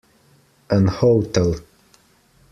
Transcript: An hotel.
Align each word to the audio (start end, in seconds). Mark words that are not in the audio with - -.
An 0.71 0.87
hotel. 0.87 1.53